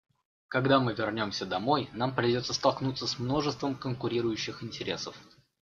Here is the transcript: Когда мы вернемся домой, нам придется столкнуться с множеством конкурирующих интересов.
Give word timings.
Когда 0.47 0.79
мы 0.79 0.95
вернемся 0.95 1.45
домой, 1.45 1.87
нам 1.93 2.15
придется 2.15 2.53
столкнуться 2.55 3.05
с 3.05 3.19
множеством 3.19 3.75
конкурирующих 3.75 4.63
интересов. 4.63 5.15